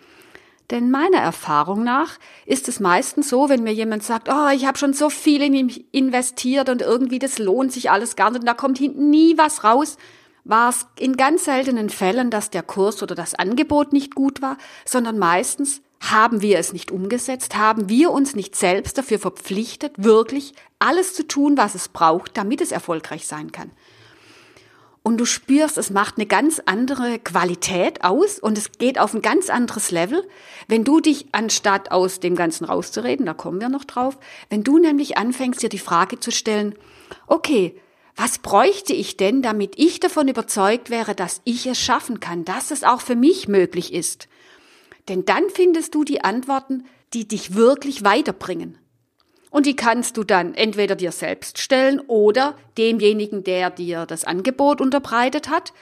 Denn 0.71 0.89
meiner 0.89 1.19
Erfahrung 1.19 1.83
nach 1.83 2.17
ist 2.45 2.67
es 2.67 2.79
meistens 2.79 3.29
so, 3.29 3.49
wenn 3.49 3.61
mir 3.61 3.73
jemand 3.73 4.03
sagt, 4.03 4.29
oh, 4.29 4.47
ich 4.53 4.65
habe 4.65 4.79
schon 4.79 4.93
so 4.93 5.09
viel 5.09 5.43
in 5.43 5.53
ihn 5.53 5.85
investiert 5.91 6.69
und 6.69 6.81
irgendwie 6.81 7.19
das 7.19 7.37
lohnt 7.37 7.71
sich 7.71 7.91
alles 7.91 8.15
gar 8.15 8.31
nicht 8.31 8.39
und 8.39 8.47
da 8.47 8.55
kommt 8.55 8.79
hinten 8.79 9.09
nie 9.11 9.37
was 9.37 9.63
raus, 9.63 9.97
war 10.43 10.69
es 10.69 10.87
in 10.97 11.17
ganz 11.17 11.45
seltenen 11.45 11.91
Fällen, 11.91 12.31
dass 12.31 12.49
der 12.49 12.63
Kurs 12.63 13.03
oder 13.03 13.13
das 13.13 13.35
Angebot 13.35 13.93
nicht 13.93 14.15
gut 14.15 14.41
war, 14.41 14.57
sondern 14.85 15.19
meistens 15.19 15.81
haben 16.01 16.41
wir 16.41 16.57
es 16.57 16.73
nicht 16.73 16.91
umgesetzt, 16.91 17.55
haben 17.55 17.87
wir 17.87 18.11
uns 18.11 18.35
nicht 18.35 18.55
selbst 18.55 18.97
dafür 18.97 19.19
verpflichtet, 19.19 19.93
wirklich 19.97 20.53
alles 20.79 21.13
zu 21.13 21.27
tun, 21.27 21.57
was 21.57 21.75
es 21.75 21.87
braucht, 21.87 22.35
damit 22.35 22.59
es 22.59 22.71
erfolgreich 22.71 23.27
sein 23.27 23.51
kann? 23.51 23.71
Und 25.03 25.17
du 25.17 25.25
spürst, 25.25 25.77
es 25.77 25.89
macht 25.89 26.17
eine 26.17 26.27
ganz 26.27 26.61
andere 26.65 27.17
Qualität 27.17 28.03
aus 28.03 28.37
und 28.37 28.57
es 28.57 28.71
geht 28.73 28.99
auf 28.99 29.13
ein 29.13 29.21
ganz 29.21 29.49
anderes 29.49 29.89
Level, 29.89 30.27
wenn 30.67 30.83
du 30.83 30.99
dich 30.99 31.27
anstatt 31.31 31.91
aus 31.91 32.19
dem 32.19 32.35
Ganzen 32.35 32.65
rauszureden, 32.65 33.25
da 33.25 33.33
kommen 33.33 33.61
wir 33.61 33.69
noch 33.69 33.83
drauf, 33.83 34.17
wenn 34.49 34.63
du 34.63 34.77
nämlich 34.77 35.17
anfängst, 35.17 35.61
dir 35.63 35.69
die 35.69 35.79
Frage 35.79 36.19
zu 36.19 36.31
stellen, 36.31 36.75
okay, 37.25 37.75
was 38.15 38.39
bräuchte 38.39 38.93
ich 38.93 39.17
denn, 39.17 39.41
damit 39.41 39.73
ich 39.77 39.99
davon 39.99 40.27
überzeugt 40.27 40.89
wäre, 40.89 41.15
dass 41.15 41.41
ich 41.45 41.65
es 41.65 41.79
schaffen 41.79 42.19
kann, 42.19 42.45
dass 42.45 42.69
es 42.69 42.83
auch 42.83 43.01
für 43.01 43.15
mich 43.15 43.47
möglich 43.47 43.93
ist? 43.93 44.27
Denn 45.09 45.25
dann 45.25 45.49
findest 45.49 45.95
du 45.95 46.03
die 46.03 46.23
Antworten, 46.23 46.85
die 47.13 47.27
dich 47.27 47.55
wirklich 47.55 48.03
weiterbringen. 48.03 48.77
Und 49.49 49.65
die 49.65 49.75
kannst 49.75 50.15
du 50.15 50.23
dann 50.23 50.53
entweder 50.53 50.95
dir 50.95 51.11
selbst 51.11 51.59
stellen 51.59 51.99
oder 51.99 52.55
demjenigen, 52.77 53.43
der 53.43 53.69
dir 53.69 54.05
das 54.05 54.23
Angebot 54.23 54.79
unterbreitet 54.79 55.49
hat. 55.49 55.73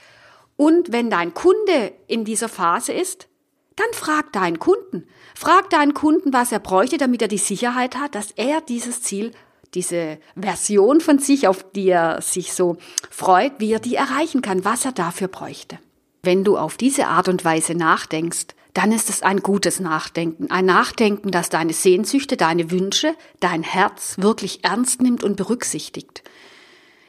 Und 0.58 0.92
wenn 0.92 1.10
dein 1.10 1.34
Kunde 1.34 1.94
in 2.08 2.26
dieser 2.26 2.50
Phase 2.50 2.94
ist, 2.94 3.28
dann 3.76 3.94
frag 3.94 4.34
deinen 4.34 4.60
Kunden. 4.60 5.08
Frag 5.36 5.70
deinen 5.70 5.94
Kunden, 5.94 6.34
was 6.34 6.52
er 6.52 6.60
bräuchte, 6.60 6.98
damit 6.98 7.22
er 7.22 7.28
die 7.28 7.38
Sicherheit 7.38 7.96
hat, 7.96 8.16
dass 8.16 8.32
er 8.32 8.60
dieses 8.60 9.04
Ziel, 9.04 9.32
diese 9.76 10.18
Version 10.36 11.00
von 11.00 11.20
sich, 11.20 11.48
auf 11.48 11.64
die 11.72 11.90
er 11.90 12.22
sich 12.22 12.54
so 12.54 12.78
freut, 13.12 13.54
wie 13.60 13.72
er 13.72 13.80
die 13.80 13.96
erreichen 13.96 14.42
kann, 14.42 14.66
was 14.66 14.84
er 14.84 14.92
dafür 14.92 15.28
bräuchte. 15.28 15.78
Wenn 16.24 16.44
du 16.44 16.58
auf 16.58 16.76
diese 16.76 17.08
Art 17.08 17.30
und 17.30 17.46
Weise 17.46 17.76
nachdenkst, 17.76 18.48
dann 18.74 18.92
ist 18.92 19.10
es 19.10 19.24
ein 19.24 19.42
gutes 19.42 19.80
Nachdenken. 19.80 20.52
Ein 20.52 20.66
Nachdenken, 20.66 21.32
das 21.32 21.50
deine 21.50 21.74
Sehnsüchte, 21.74 22.38
deine 22.38 22.72
Wünsche, 22.72 23.16
dein 23.40 23.64
Herz 23.64 24.16
wirklich 24.20 24.64
ernst 24.64 25.02
nimmt 25.02 25.24
und 25.24 25.36
berücksichtigt. 25.36 26.24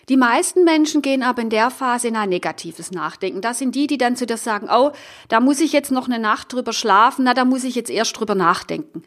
Die 0.09 0.17
meisten 0.17 0.64
Menschen 0.64 1.02
gehen 1.02 1.23
aber 1.23 1.43
in 1.43 1.50
der 1.50 1.71
Phase 1.71 2.09
in 2.09 2.17
ein 2.17 2.31
negatives 2.31 2.90
Nachdenken. 2.90 3.43
Das 3.43 3.59
sind 3.59 3.76
die, 3.76 3.87
die 3.87 3.99
dann 3.99 4.17
zu 4.17 4.26
dir 4.26 4.38
sagen, 4.38 4.69
oh, 4.69 4.90
da 5.29 5.38
muss 5.38 5.61
ich 5.61 5.73
jetzt 5.73 5.93
noch 5.93 6.07
eine 6.07 6.19
Nacht 6.19 6.52
drüber 6.52 6.73
schlafen, 6.73 7.25
na, 7.25 7.35
da 7.35 7.45
muss 7.45 7.62
ich 7.62 7.76
jetzt 7.76 7.90
erst 7.90 8.19
drüber 8.19 8.35
nachdenken. 8.35 9.05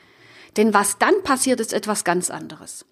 Denn 0.55 0.73
was 0.73 0.97
dann 0.99 1.21
passiert, 1.23 1.59
ist 1.59 1.73
etwas 1.73 2.05
ganz 2.05 2.29
anderes. 2.29 2.85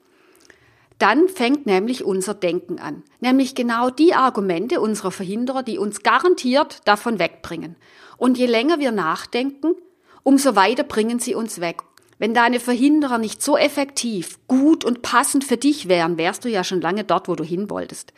Dann 0.98 1.30
fängt 1.30 1.65
nämlich 1.65 2.03
unser 2.03 2.34
Denken 2.34 2.80
an. 2.80 3.03
Nämlich 3.22 3.56
genau 3.56 3.89
die 3.89 4.13
Argumente 4.13 4.82
unserer 4.82 5.12
Verhinderer, 5.12 5.63
die 5.63 5.77
uns 5.77 6.03
garantiert 6.03 6.82
davon 6.86 7.18
wegbringen. 7.18 7.75
Und 8.22 8.38
je 8.38 8.46
länger 8.46 8.78
wir 8.78 8.92
nachdenken, 8.92 9.74
umso 10.22 10.56
weiter 10.56 10.84
bringen 10.84 11.18
sie 11.18 11.34
uns 11.34 11.60
weg. 11.60 11.82
Wenn 12.20 12.36
deine 12.36 12.60
Verhinderer 12.60 13.18
nicht 13.18 13.42
so 13.42 13.58
effektiv, 13.58 14.38
gut 14.48 14.86
und 14.86 15.01
passend 15.01 15.44
für 15.44 15.58
dich 15.58 15.88
wären, 15.88 16.20
wärst 16.20 16.46
du 16.46 16.50
ja 16.50 16.63
schon 16.63 16.82
lange 16.82 17.04
dort, 17.04 17.28
wo 17.28 17.34
du 17.34 17.44
hin 17.44 17.72
wolltest. 17.72 18.13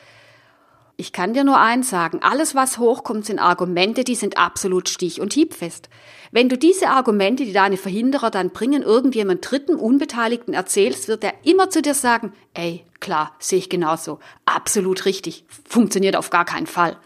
Ich 0.98 1.14
kann 1.14 1.34
dir 1.34 1.46
nur 1.46 1.58
eins 1.58 1.90
sagen, 1.90 2.20
alles 2.22 2.54
was 2.54 2.80
hochkommt 2.80 3.26
sind 3.26 3.40
Argumente, 3.40 4.04
die 4.04 4.16
sind 4.16 4.38
absolut 4.38 4.90
stich- 4.90 5.22
und 5.22 5.32
hiebfest. 5.32 5.88
Wenn 6.34 6.50
du 6.50 6.58
diese 6.58 6.90
Argumente, 6.90 7.46
die 7.46 7.54
deine 7.54 7.78
Verhinderer 7.78 8.30
dann 8.30 8.50
bringen, 8.50 8.84
irgendjemand 8.84 9.50
dritten 9.50 9.76
Unbeteiligten 9.76 10.54
erzählst, 10.54 11.08
wird 11.08 11.24
er 11.24 11.34
immer 11.44 11.70
zu 11.70 11.82
dir 11.82 11.94
sagen, 11.94 12.34
ey, 12.54 12.84
klar, 13.00 13.38
sehe 13.40 13.60
ich 13.60 13.70
genauso, 13.70 14.20
absolut 14.46 15.06
richtig, 15.06 15.46
funktioniert 15.64 16.18
auf 16.18 16.30
gar 16.30 16.44
keinen 16.44 16.68
Fall. 16.68 16.98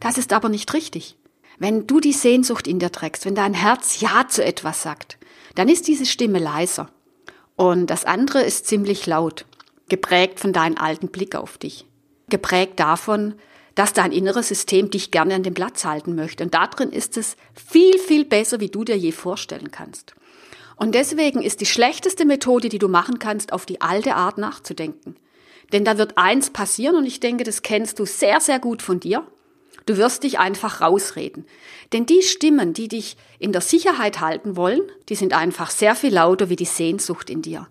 Das 0.00 0.18
ist 0.18 0.34
aber 0.34 0.50
nicht 0.50 0.74
richtig. 0.74 1.16
Wenn 1.60 1.86
du 1.86 2.00
die 2.00 2.12
Sehnsucht 2.12 2.66
in 2.66 2.80
dir 2.80 2.90
trägst, 2.90 3.24
wenn 3.24 3.36
dein 3.36 3.54
Herz 3.54 4.00
Ja 4.00 4.26
zu 4.28 4.44
etwas 4.44 4.82
sagt, 4.82 5.18
dann 5.54 5.68
ist 5.68 5.86
diese 5.86 6.06
Stimme 6.06 6.40
leiser. 6.40 6.90
Und 7.54 7.86
das 7.86 8.04
andere 8.04 8.42
ist 8.42 8.66
ziemlich 8.66 9.06
laut, 9.06 9.44
geprägt 9.88 10.40
von 10.40 10.52
deinem 10.52 10.78
alten 10.78 11.08
Blick 11.08 11.36
auf 11.36 11.56
dich 11.56 11.86
geprägt 12.30 12.80
davon, 12.80 13.34
dass 13.74 13.92
dein 13.92 14.12
inneres 14.12 14.48
System 14.48 14.90
dich 14.90 15.10
gerne 15.10 15.34
an 15.34 15.42
dem 15.42 15.54
Platz 15.54 15.84
halten 15.84 16.14
möchte. 16.14 16.44
Und 16.44 16.54
darin 16.54 16.90
ist 16.90 17.16
es 17.16 17.36
viel, 17.54 17.98
viel 17.98 18.24
besser, 18.24 18.60
wie 18.60 18.68
du 18.68 18.84
dir 18.84 18.96
je 18.96 19.12
vorstellen 19.12 19.70
kannst. 19.70 20.14
Und 20.76 20.94
deswegen 20.94 21.42
ist 21.42 21.60
die 21.60 21.66
schlechteste 21.66 22.24
Methode, 22.24 22.70
die 22.70 22.78
du 22.78 22.88
machen 22.88 23.18
kannst, 23.18 23.52
auf 23.52 23.66
die 23.66 23.82
alte 23.82 24.14
Art 24.16 24.38
nachzudenken. 24.38 25.16
Denn 25.72 25.84
da 25.84 25.98
wird 25.98 26.16
eins 26.16 26.50
passieren 26.50 26.96
und 26.96 27.06
ich 27.06 27.20
denke, 27.20 27.44
das 27.44 27.62
kennst 27.62 27.98
du 27.98 28.06
sehr, 28.06 28.40
sehr 28.40 28.58
gut 28.58 28.80
von 28.80 28.98
dir. 28.98 29.26
Du 29.90 29.96
wirst 29.96 30.22
dich 30.22 30.38
einfach 30.38 30.82
rausreden. 30.82 31.46
Denn 31.92 32.06
die 32.06 32.22
Stimmen, 32.22 32.74
die 32.74 32.86
dich 32.86 33.16
in 33.40 33.50
der 33.50 33.60
Sicherheit 33.60 34.20
halten 34.20 34.54
wollen, 34.54 34.82
die 35.08 35.16
sind 35.16 35.32
einfach 35.32 35.68
sehr 35.72 35.96
viel 35.96 36.14
lauter 36.14 36.48
wie 36.48 36.54
die 36.54 36.64
Sehnsucht 36.64 37.28
in 37.28 37.42
dir. 37.42 37.66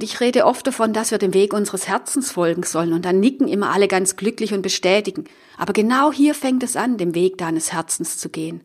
Ich 0.00 0.20
rede 0.20 0.46
oft 0.46 0.66
davon, 0.66 0.94
dass 0.94 1.10
wir 1.10 1.18
dem 1.18 1.34
Weg 1.34 1.52
unseres 1.52 1.86
Herzens 1.86 2.32
folgen 2.32 2.62
sollen 2.62 2.94
und 2.94 3.04
dann 3.04 3.20
nicken 3.20 3.48
immer 3.48 3.68
alle 3.68 3.86
ganz 3.86 4.16
glücklich 4.16 4.54
und 4.54 4.62
bestätigen. 4.62 5.24
Aber 5.58 5.74
genau 5.74 6.10
hier 6.10 6.34
fängt 6.34 6.62
es 6.62 6.74
an, 6.74 6.96
dem 6.96 7.14
Weg 7.14 7.36
deines 7.36 7.70
Herzens 7.70 8.16
zu 8.16 8.30
gehen. 8.30 8.62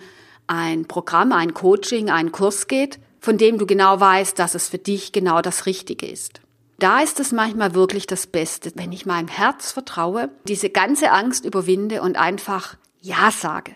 ein 0.47 0.85
Programm, 0.85 1.31
ein 1.31 1.53
Coaching, 1.53 2.09
einen 2.09 2.31
Kurs 2.31 2.67
geht, 2.67 2.99
von 3.19 3.37
dem 3.37 3.59
du 3.59 3.67
genau 3.67 3.99
weißt, 3.99 4.37
dass 4.39 4.55
es 4.55 4.67
für 4.67 4.79
dich 4.79 5.11
genau 5.11 5.41
das 5.41 5.67
Richtige 5.67 6.07
ist. 6.07 6.41
Da 6.79 7.01
ist 7.01 7.19
es 7.19 7.31
manchmal 7.31 7.75
wirklich 7.75 8.07
das 8.07 8.25
Beste, 8.25 8.71
wenn 8.75 8.91
ich 8.91 9.05
meinem 9.05 9.27
Herz 9.27 9.71
vertraue, 9.71 10.29
diese 10.47 10.69
ganze 10.69 11.11
Angst 11.11 11.45
überwinde 11.45 12.01
und 12.01 12.17
einfach 12.17 12.77
Ja 13.01 13.31
sage 13.31 13.75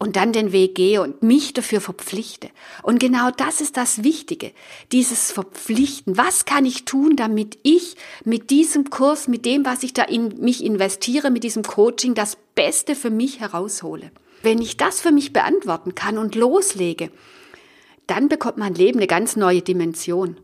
und 0.00 0.16
dann 0.16 0.32
den 0.32 0.50
Weg 0.50 0.74
gehe 0.74 1.02
und 1.02 1.22
mich 1.22 1.52
dafür 1.52 1.80
verpflichte. 1.82 2.48
Und 2.82 2.98
genau 2.98 3.30
das 3.30 3.60
ist 3.60 3.76
das 3.76 4.02
Wichtige, 4.02 4.52
dieses 4.92 5.30
Verpflichten. 5.30 6.16
Was 6.16 6.46
kann 6.46 6.64
ich 6.64 6.86
tun, 6.86 7.16
damit 7.16 7.58
ich 7.62 7.96
mit 8.24 8.48
diesem 8.48 8.88
Kurs, 8.88 9.28
mit 9.28 9.44
dem, 9.44 9.66
was 9.66 9.82
ich 9.82 9.92
da 9.92 10.02
in 10.02 10.40
mich 10.40 10.64
investiere, 10.64 11.30
mit 11.30 11.44
diesem 11.44 11.62
Coaching, 11.62 12.14
das 12.14 12.38
Beste 12.54 12.96
für 12.96 13.10
mich 13.10 13.40
heraushole? 13.40 14.10
Wenn 14.42 14.62
ich 14.62 14.78
das 14.78 15.00
für 15.00 15.12
mich 15.12 15.34
beantworten 15.34 15.94
kann 15.94 16.16
und 16.16 16.34
loslege, 16.34 17.10
dann 18.06 18.30
bekommt 18.30 18.56
mein 18.56 18.74
Leben 18.74 19.00
eine 19.00 19.06
ganz 19.06 19.36
neue 19.36 19.60
Dimension. 19.60 20.38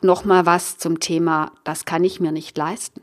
Nochmal 0.00 0.46
was 0.46 0.78
zum 0.78 1.00
Thema, 1.00 1.52
das 1.64 1.84
kann 1.84 2.02
ich 2.02 2.18
mir 2.18 2.32
nicht 2.32 2.56
leisten. 2.56 3.02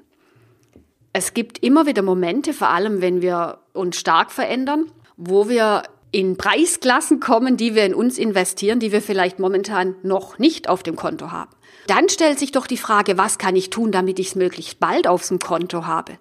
Es 1.13 1.36
gibt 1.36 1.63
immer 1.63 1.86
wieder 1.86 2.01
Momente, 2.01 2.53
vor 2.53 2.70
allem 2.70 3.00
wenn 3.01 3.22
wir 3.22 3.60
uns 3.74 3.98
stark 3.98 4.32
verändern, 4.32 4.91
wo 5.15 5.48
wir 5.48 5.84
in 6.12 6.38
Preisklassen 6.38 7.20
kommen, 7.20 7.55
die 7.55 7.75
wir 7.75 7.86
in 7.86 7.93
uns 7.93 8.17
investieren, 8.17 8.79
die 8.79 8.91
wir 8.91 9.01
vielleicht 9.01 9.39
momentan 9.39 9.96
noch 10.03 10.38
nicht 10.39 10.70
auf 10.70 10.84
dem 10.84 10.96
Konto 10.96 11.32
haben. 11.32 11.51
Dann 11.88 12.10
stellt 12.10 12.39
sich 12.39 12.51
doch 12.51 12.67
die 12.67 12.77
Frage, 12.77 13.17
was 13.17 13.38
kann 13.38 13.55
ich 13.55 13.70
tun, 13.70 13.91
damit 13.91 14.20
ich 14.20 14.27
es 14.27 14.36
möglichst 14.36 14.79
bald 14.79 15.08
auf 15.08 15.27
dem 15.27 15.39
Konto 15.39 15.86
habe? 15.86 16.17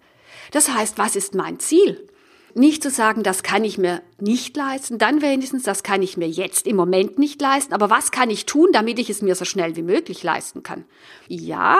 Das 0.50 0.75
heißt, 0.75 0.99
was 0.99 1.16
ist 1.16 1.34
mein 1.34 1.58
Ziel? 1.58 2.06
Nicht 2.54 2.82
zu 2.82 2.90
sagen, 2.90 3.22
das 3.22 3.42
kann 3.42 3.64
ich 3.64 3.78
mir 3.78 4.02
nicht 4.18 4.56
leisten, 4.56 4.99
dann 4.99 5.22
wenigstens, 5.22 5.62
das 5.62 5.82
kann 5.82 6.02
ich 6.02 6.18
mir 6.18 6.28
jetzt 6.28 6.66
im 6.66 6.76
Moment 6.76 7.18
nicht 7.18 7.40
leisten, 7.40 7.72
aber 7.72 7.88
was 7.88 8.11
kann 8.11 8.28
ich 8.28 8.44
tun, 8.44 8.70
damit 8.72 8.99
ich 8.99 9.08
es 9.08 9.22
mir 9.22 9.34
so 9.34 9.46
schnell 9.46 9.75
wie 9.76 9.82
möglich 9.82 10.22
leisten 10.22 10.62
kann? 10.62 10.84
Ja, 11.28 11.78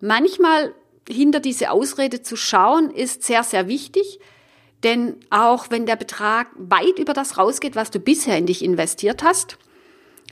manchmal 0.00 0.74
hinter 1.10 1.40
diese 1.40 1.70
Ausrede 1.70 2.22
zu 2.22 2.36
schauen, 2.36 2.90
ist 2.90 3.22
sehr, 3.22 3.42
sehr 3.42 3.68
wichtig. 3.68 4.20
Denn 4.82 5.16
auch 5.28 5.70
wenn 5.70 5.84
der 5.86 5.96
Betrag 5.96 6.48
weit 6.56 6.98
über 6.98 7.12
das 7.12 7.36
rausgeht, 7.36 7.76
was 7.76 7.90
du 7.90 7.98
bisher 7.98 8.38
in 8.38 8.46
dich 8.46 8.64
investiert 8.64 9.22
hast, 9.22 9.58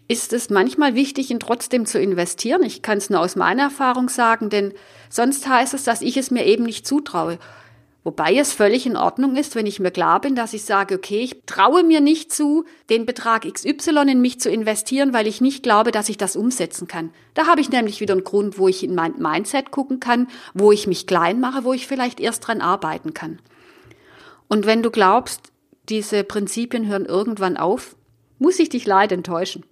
ist 0.09 0.33
es 0.33 0.49
manchmal 0.49 0.95
wichtig, 0.95 1.31
ihn 1.31 1.39
trotzdem 1.39 1.85
zu 1.85 2.01
investieren. 2.01 2.63
Ich 2.63 2.81
kann 2.81 2.97
es 2.97 3.11
nur 3.11 3.21
aus 3.21 3.37
meiner 3.37 3.65
Erfahrung 3.65 4.09
sagen, 4.09 4.49
denn 4.49 4.73
sonst 5.11 5.47
heißt 5.47 5.75
es, 5.75 5.85
dass 5.85 6.01
ich 6.01 6.17
es 6.17 6.31
mir 6.31 6.47
eben 6.47 6.65
nicht 6.65 6.87
zutraue. 6.87 7.39
Wobei 8.09 8.37
es 8.37 8.55
völlig 8.55 8.87
in 8.87 8.97
Ordnung 8.97 9.37
ist, 9.37 9.55
wenn 9.55 9.67
ich 9.67 9.81
mir 9.81 9.91
klar 9.91 10.19
bin, 10.23 10.35
dass 10.35 10.55
ich 10.55 10.65
sage, 10.65 10.95
okay, 10.95 11.21
ich 11.21 11.43
traue 11.45 11.83
mir 11.83 12.01
nicht 12.01 12.33
zu, 12.33 12.65
den 12.89 13.05
Betrag 13.05 13.43
XY 13.45 14.11
in 14.11 14.23
mich 14.23 14.41
zu 14.41 14.49
investieren, 14.49 15.13
weil 15.13 15.27
ich 15.27 15.43
nicht 15.43 15.63
glaube, 15.63 15.93
dass 15.93 16.09
ich 16.09 16.17
das 16.17 16.35
umsetzen 16.35 16.89
kann. 16.89 17.11
Da 17.35 17.47
habe 17.47 17.61
ich 17.61 17.69
nämlich 17.69 18.01
wieder 18.01 18.15
einen 18.15 18.25
Grund, 18.25 18.57
wo 18.57 18.67
ich 18.67 18.83
in 18.83 18.95
mein 18.95 19.19
Mindset 19.19 19.73
gucken 19.73 20.01
kann, 20.01 20.29
wo 20.55 20.73
ich 20.73 20.87
mich 20.87 21.07
klein 21.07 21.39
mache, 21.39 21.65
wo 21.65 21.75
ich 21.75 21.87
vielleicht 21.87 22.19
erst 22.19 22.49
dran 22.49 22.63
arbeiten 22.63 23.13
kann. 23.13 23.41
Und 24.49 24.65
wenn 24.65 24.83
du 24.83 24.91
glaubst, 24.91 25.53
diese 25.91 26.25
Prinzipien 26.25 26.87
hören 26.87 27.05
irgendwann 27.05 27.59
auf, 27.59 27.95
muss 28.39 28.59
ich 28.59 28.71
dich 28.71 28.87
leider 28.87 29.17
enttäuschen. 29.17 29.67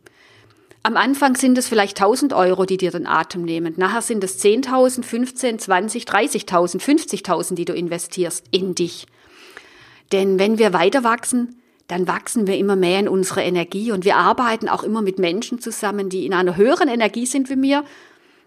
Am 0.87 0.97
Anfang 0.97 1.35
sind 1.35 1.59
es 1.59 1.67
vielleicht 1.67 2.01
1000 2.01 2.33
Euro, 2.33 2.65
die 2.65 2.77
dir 2.77 2.93
den 2.93 3.09
Atem 3.09 3.43
nehmen. 3.43 3.75
Nachher 3.77 4.03
sind 4.03 4.23
es 4.23 4.41
10.000, 4.41 5.03
15, 5.03 5.59
20, 5.59 6.05
30.000, 6.05 6.81
50.000, 6.81 7.55
die 7.57 7.65
du 7.65 7.73
investierst 7.73 8.45
in 8.53 8.77
dich. 8.77 9.09
Denn 10.13 10.39
wenn 10.39 10.59
wir 10.61 10.73
weiter 10.73 11.03
wachsen, 11.03 11.61
dann 11.89 12.07
wachsen 12.07 12.47
wir 12.47 12.57
immer 12.57 12.77
mehr 12.77 13.01
in 13.01 13.09
unsere 13.09 13.43
Energie 13.43 13.91
und 13.91 14.05
wir 14.05 14.15
arbeiten 14.15 14.69
auch 14.69 14.85
immer 14.85 15.03
mit 15.03 15.19
Menschen 15.19 15.59
zusammen, 15.59 16.09
die 16.09 16.25
in 16.25 16.33
einer 16.33 16.57
höheren 16.57 16.87
Energie 16.87 17.27
sind 17.27 17.51
wie 17.51 17.57
mir 17.57 17.83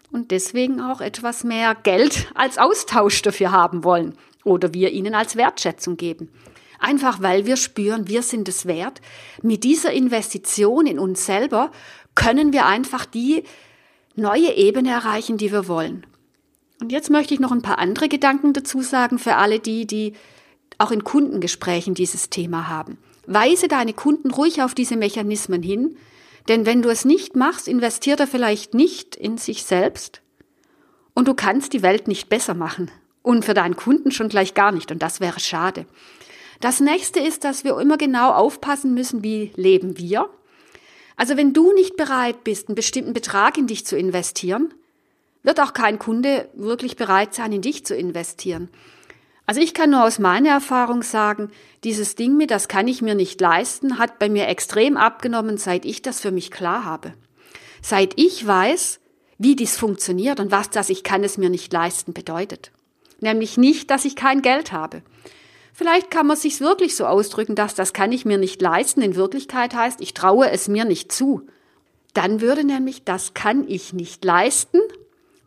und 0.10 0.32
deswegen 0.32 0.80
auch 0.80 1.02
etwas 1.02 1.44
mehr 1.44 1.76
Geld 1.76 2.28
als 2.36 2.58
Austausch 2.58 3.22
dafür 3.22 3.52
haben 3.52 3.84
wollen 3.84 4.14
oder 4.46 4.74
wir 4.74 4.92
ihnen 4.92 5.14
als 5.14 5.36
Wertschätzung 5.36 5.98
geben. 5.98 6.30
Einfach 6.80 7.22
weil 7.22 7.46
wir 7.46 7.58
spüren, 7.58 8.08
wir 8.08 8.22
sind 8.24 8.48
es 8.48 8.66
wert. 8.66 9.02
Mit 9.42 9.66
dieser 9.66 9.92
Investition 9.92 10.88
in 10.88 10.98
uns 10.98 11.26
selber 11.26 11.72
können 12.16 12.54
wir 12.54 12.66
einfach 12.66 13.06
die 13.06 13.44
neue 14.16 14.54
Ebene 14.54 14.92
erreichen, 14.92 15.38
die 15.38 15.52
wir 15.52 15.68
wollen. 15.68 16.06
Und 16.82 16.92
jetzt 16.92 17.10
möchte 17.10 17.34
ich 17.34 17.40
noch 17.40 17.52
ein 17.52 17.62
paar 17.62 17.80
andere 17.80 18.10
Gedanken 18.10 18.54
dazu 18.54 18.82
sagen 18.82 19.20
für 19.20 19.36
alle 19.36 19.60
die, 19.60 19.86
die 19.86 20.14
auch 20.78 20.92
in 20.92 21.04
Kundengesprächen 21.04 21.94
dieses 21.94 22.30
Thema 22.30 22.68
haben. 22.68 22.98
Weise 23.26 23.68
deine 23.68 23.94
Kunden 23.94 24.32
ruhig 24.32 24.62
auf 24.62 24.74
diese 24.74 24.96
Mechanismen 24.96 25.62
hin, 25.62 25.98
Denn 26.50 26.66
wenn 26.66 26.82
du 26.82 26.90
es 26.90 27.06
nicht 27.06 27.36
machst, 27.36 27.68
investiert 27.68 28.20
er 28.20 28.28
vielleicht 28.28 28.74
nicht 28.74 29.16
in 29.16 29.38
sich 29.38 29.64
selbst 29.64 30.22
und 31.14 31.28
du 31.28 31.36
kannst 31.36 31.74
die 31.74 31.84
Welt 31.84 32.08
nicht 32.08 32.28
besser 32.28 32.56
machen 32.56 32.90
und 33.22 33.46
für 33.46 33.54
deinen 33.54 33.76
Kunden 33.76 34.12
schon 34.12 34.30
gleich 34.30 34.56
gar 34.56 34.72
nicht 34.72 34.92
und 34.92 35.02
das 35.04 35.20
wäre 35.20 35.40
schade. 35.40 35.86
Das 36.60 36.80
nächste 36.80 37.20
ist, 37.20 37.44
dass 37.44 37.64
wir 37.64 37.80
immer 37.80 37.98
genau 37.98 38.32
aufpassen 38.32 38.94
müssen, 38.94 39.24
wie 39.24 39.52
leben 39.56 39.98
wir. 39.98 40.28
Also 41.20 41.36
wenn 41.36 41.52
du 41.52 41.74
nicht 41.74 41.98
bereit 41.98 42.46
bist, 42.46 42.70
einen 42.70 42.76
bestimmten 42.76 43.12
Betrag 43.12 43.58
in 43.58 43.68
dich 43.68 43.86
zu 43.86 43.98
investieren, 43.98 44.74
wird 45.44 45.60
auch 45.60 45.74
kein 45.74 46.00
Kunde 46.00 46.48
wirklich 46.54 46.96
bereit 46.96 47.34
sein, 47.34 47.52
in 47.52 47.62
dich 47.62 47.86
zu 47.86 47.94
investieren. 47.94 48.70
Also 49.46 49.60
ich 49.60 49.74
kann 49.74 49.90
nur 49.90 50.06
aus 50.06 50.18
meiner 50.18 50.52
Erfahrung 50.52 51.04
sagen, 51.04 51.52
dieses 51.84 52.16
Ding 52.16 52.38
mit, 52.38 52.52
das 52.52 52.70
kann 52.70 52.88
ich 52.88 53.02
mir 53.02 53.16
nicht 53.16 53.42
leisten, 53.42 54.00
hat 54.00 54.18
bei 54.18 54.30
mir 54.30 54.48
extrem 54.48 54.96
abgenommen, 54.96 55.58
seit 55.58 55.84
ich 55.84 56.02
das 56.02 56.22
für 56.22 56.32
mich 56.32 56.52
klar 56.52 56.86
habe. 56.86 57.14
Seit 57.82 58.14
ich 58.16 58.48
weiß, 58.48 59.02
wie 59.38 59.58
dies 59.58 59.76
funktioniert 59.76 60.40
und 60.40 60.52
was 60.52 60.70
das 60.70 60.90
ich 60.90 61.04
kann 61.04 61.26
es 61.26 61.38
mir 61.38 61.50
nicht 61.50 61.74
leisten 61.74 62.14
bedeutet. 62.14 62.72
Nämlich 63.20 63.58
nicht, 63.58 63.92
dass 63.92 64.06
ich 64.06 64.16
kein 64.16 64.42
Geld 64.42 64.72
habe. 64.72 65.02
Vielleicht 65.74 66.12
kann 66.12 66.28
man 66.28 66.38
sich 66.38 66.60
wirklich 66.60 66.96
so 66.96 67.06
ausdrücken, 67.06 67.56
dass 67.56 67.76
das 67.76 67.94
kann 67.94 68.12
ich 68.12 68.26
mir 68.26 68.38
nicht 68.38 68.62
leisten 68.62 69.02
in 69.02 69.16
Wirklichkeit 69.16 69.74
heißt, 69.74 70.02
ich 70.02 70.14
traue 70.14 70.50
es 70.50 70.68
mir 70.68 70.86
nicht 70.86 71.12
zu. 71.12 71.48
Dann 72.14 72.42
würde 72.42 72.64
nämlich 72.64 73.04
das 73.04 73.34
kann 73.34 73.68
ich 73.68 73.94
nicht 73.94 74.26
leisten 74.26 74.80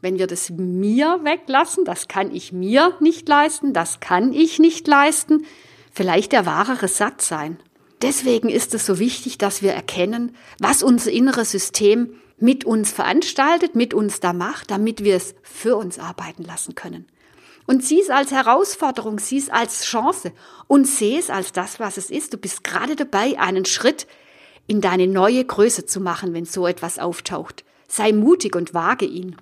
wenn 0.02 0.18
wir 0.18 0.26
das 0.26 0.50
mir 0.50 1.20
weglassen, 1.22 1.84
das 1.84 2.08
kann 2.08 2.34
ich 2.34 2.52
mir 2.52 2.94
nicht 3.00 3.26
leisten, 3.28 3.72
das 3.72 4.00
kann 4.00 4.32
ich 4.32 4.58
nicht 4.58 4.86
leisten, 4.86 5.46
vielleicht 5.92 6.32
der 6.32 6.44
wahrere 6.44 6.88
Satz 6.88 7.28
sein. 7.28 7.56
Deswegen 8.02 8.48
ist 8.48 8.74
es 8.74 8.84
so 8.84 8.98
wichtig, 8.98 9.38
dass 9.38 9.62
wir 9.62 9.72
erkennen, 9.72 10.34
was 10.58 10.82
unser 10.82 11.12
inneres 11.12 11.52
System 11.52 12.14
mit 12.36 12.64
uns 12.64 12.90
veranstaltet, 12.90 13.76
mit 13.76 13.94
uns 13.94 14.18
da 14.18 14.32
macht, 14.32 14.72
damit 14.72 15.04
wir 15.04 15.14
es 15.14 15.36
für 15.42 15.76
uns 15.76 16.00
arbeiten 16.00 16.42
lassen 16.42 16.74
können. 16.74 17.06
Und 17.66 17.84
sieh 17.84 18.00
es 18.00 18.10
als 18.10 18.32
Herausforderung, 18.32 19.18
sieh 19.18 19.38
es 19.38 19.48
als 19.48 19.84
Chance 19.84 20.32
und 20.66 20.86
sieh 20.86 21.16
es 21.16 21.30
als 21.30 21.52
das, 21.52 21.78
was 21.78 21.96
es 21.96 22.10
ist. 22.10 22.32
Du 22.32 22.38
bist 22.38 22.64
gerade 22.64 22.96
dabei, 22.96 23.38
einen 23.38 23.64
Schritt 23.64 24.06
in 24.66 24.80
deine 24.80 25.06
neue 25.06 25.44
Größe 25.44 25.86
zu 25.86 26.00
machen, 26.00 26.34
wenn 26.34 26.44
so 26.44 26.66
etwas 26.66 26.98
auftaucht. 26.98 27.64
Sei 27.88 28.12
mutig 28.12 28.56
und 28.56 28.74
wage 28.74 29.04
ihn. 29.04 29.36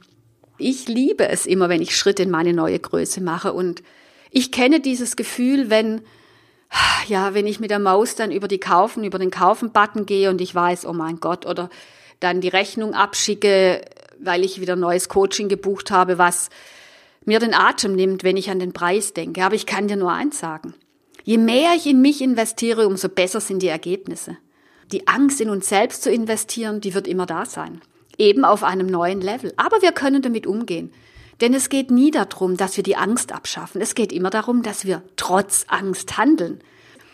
Ich 0.58 0.88
liebe 0.88 1.28
es 1.28 1.46
immer, 1.46 1.68
wenn 1.68 1.80
ich 1.80 1.96
Schritte 1.96 2.22
in 2.22 2.30
meine 2.30 2.52
neue 2.52 2.78
Größe 2.78 3.22
mache 3.22 3.52
und 3.52 3.82
ich 4.30 4.52
kenne 4.52 4.80
dieses 4.80 5.16
Gefühl, 5.16 5.70
wenn, 5.70 6.02
ja, 7.08 7.34
wenn 7.34 7.46
ich 7.46 7.60
mit 7.60 7.70
der 7.70 7.78
Maus 7.78 8.14
dann 8.14 8.30
über 8.30 8.46
die 8.46 8.60
Kaufen, 8.60 9.02
über 9.04 9.18
den 9.18 9.30
Kaufen-Button 9.30 10.06
gehe 10.06 10.30
und 10.30 10.40
ich 10.40 10.54
weiß, 10.54 10.86
oh 10.86 10.92
mein 10.92 11.20
Gott, 11.20 11.46
oder 11.46 11.70
dann 12.20 12.40
die 12.40 12.48
Rechnung 12.48 12.94
abschicke, 12.94 13.82
weil 14.18 14.44
ich 14.44 14.60
wieder 14.60 14.76
neues 14.76 15.08
Coaching 15.08 15.48
gebucht 15.48 15.90
habe, 15.90 16.18
was 16.18 16.50
mir 17.24 17.38
den 17.38 17.54
Atem 17.54 17.94
nimmt, 17.94 18.24
wenn 18.24 18.36
ich 18.36 18.50
an 18.50 18.58
den 18.58 18.72
Preis 18.72 19.12
denke. 19.12 19.44
Aber 19.44 19.54
ich 19.54 19.66
kann 19.66 19.88
dir 19.88 19.96
nur 19.96 20.12
eins 20.12 20.38
sagen. 20.38 20.74
Je 21.22 21.38
mehr 21.38 21.74
ich 21.76 21.86
in 21.86 22.00
mich 22.00 22.22
investiere, 22.22 22.86
umso 22.86 23.08
besser 23.08 23.40
sind 23.40 23.62
die 23.62 23.68
Ergebnisse. 23.68 24.38
Die 24.90 25.06
Angst 25.06 25.40
in 25.40 25.50
uns 25.50 25.68
selbst 25.68 26.02
zu 26.02 26.10
investieren, 26.10 26.80
die 26.80 26.94
wird 26.94 27.06
immer 27.06 27.26
da 27.26 27.44
sein 27.44 27.80
eben 28.20 28.44
auf 28.44 28.62
einem 28.62 28.86
neuen 28.86 29.20
Level. 29.20 29.52
Aber 29.56 29.82
wir 29.82 29.92
können 29.92 30.22
damit 30.22 30.46
umgehen. 30.46 30.92
Denn 31.40 31.54
es 31.54 31.70
geht 31.70 31.90
nie 31.90 32.10
darum, 32.10 32.56
dass 32.58 32.76
wir 32.76 32.84
die 32.84 32.96
Angst 32.96 33.32
abschaffen. 33.32 33.80
Es 33.80 33.94
geht 33.94 34.12
immer 34.12 34.30
darum, 34.30 34.62
dass 34.62 34.84
wir 34.84 35.02
trotz 35.16 35.64
Angst 35.68 36.18
handeln. 36.18 36.60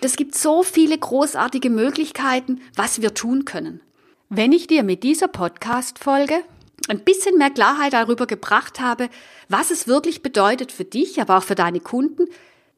Es 0.00 0.16
gibt 0.16 0.34
so 0.34 0.62
viele 0.62 0.98
großartige 0.98 1.70
Möglichkeiten, 1.70 2.60
was 2.74 3.00
wir 3.00 3.14
tun 3.14 3.44
können. 3.44 3.80
Wenn 4.28 4.52
ich 4.52 4.66
dir 4.66 4.82
mit 4.82 5.04
dieser 5.04 5.28
Podcast-Folge 5.28 6.40
ein 6.88 7.00
bisschen 7.00 7.38
mehr 7.38 7.50
Klarheit 7.50 7.92
darüber 7.92 8.26
gebracht 8.26 8.80
habe, 8.80 9.08
was 9.48 9.70
es 9.70 9.88
wirklich 9.88 10.22
bedeutet 10.22 10.72
für 10.72 10.84
dich, 10.84 11.20
aber 11.20 11.38
auch 11.38 11.42
für 11.42 11.54
deine 11.54 11.80
Kunden, 11.80 12.26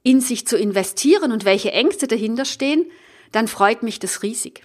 in 0.02 0.20
sich 0.20 0.46
zu 0.46 0.56
investieren 0.56 1.32
und 1.32 1.44
welche 1.44 1.72
Ängste 1.72 2.06
dahinter 2.06 2.44
stehen, 2.44 2.86
dann 3.32 3.48
freut 3.48 3.82
mich 3.82 3.98
das 3.98 4.22
riesig. 4.22 4.62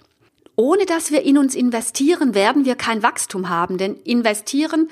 Ohne 0.56 0.86
dass 0.86 1.10
wir 1.10 1.22
in 1.22 1.36
uns 1.36 1.54
investieren, 1.54 2.34
werden 2.34 2.64
wir 2.64 2.76
kein 2.76 3.02
Wachstum 3.02 3.48
haben, 3.48 3.76
denn 3.76 3.96
investieren 3.96 4.88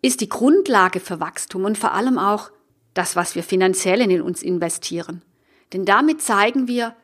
ist 0.00 0.20
die 0.20 0.28
Grundlage 0.28 1.00
für 1.00 1.18
Wachstum 1.18 1.64
und 1.64 1.76
vor 1.76 1.92
allem 1.92 2.18
auch 2.18 2.50
das, 2.94 3.16
was 3.16 3.34
wir 3.34 3.42
finanziell 3.42 4.00
in 4.00 4.22
uns 4.22 4.42
investieren. 4.42 5.22
Denn 5.72 5.84
damit 5.84 6.22
zeigen 6.22 6.68
wir, 6.68 6.94